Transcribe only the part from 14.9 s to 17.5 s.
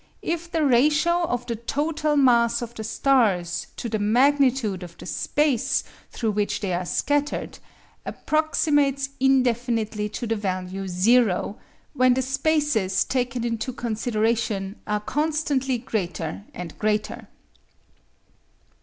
constantly greater and greater.